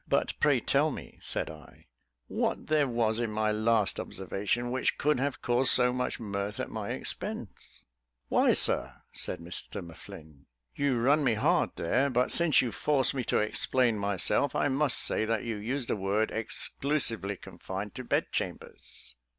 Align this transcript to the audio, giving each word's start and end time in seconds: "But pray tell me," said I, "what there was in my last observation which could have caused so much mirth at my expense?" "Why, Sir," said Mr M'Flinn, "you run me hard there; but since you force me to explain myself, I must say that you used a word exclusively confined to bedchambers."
"But 0.07 0.33
pray 0.39 0.59
tell 0.59 0.89
me," 0.89 1.19
said 1.21 1.47
I, 1.51 1.85
"what 2.25 2.65
there 2.65 2.87
was 2.87 3.19
in 3.19 3.29
my 3.31 3.51
last 3.51 3.99
observation 3.99 4.71
which 4.71 4.97
could 4.97 5.19
have 5.19 5.43
caused 5.43 5.69
so 5.69 5.93
much 5.93 6.19
mirth 6.19 6.59
at 6.59 6.71
my 6.71 6.89
expense?" 6.89 7.83
"Why, 8.27 8.53
Sir," 8.53 9.03
said 9.13 9.39
Mr 9.39 9.79
M'Flinn, 9.79 10.47
"you 10.75 10.99
run 10.99 11.23
me 11.23 11.35
hard 11.35 11.69
there; 11.75 12.09
but 12.09 12.31
since 12.31 12.63
you 12.63 12.71
force 12.71 13.13
me 13.13 13.23
to 13.25 13.37
explain 13.37 13.99
myself, 13.99 14.55
I 14.55 14.69
must 14.69 14.97
say 14.97 15.23
that 15.25 15.43
you 15.43 15.57
used 15.57 15.91
a 15.91 15.95
word 15.95 16.31
exclusively 16.31 17.35
confined 17.37 17.93
to 17.93 18.03
bedchambers." 18.03 19.13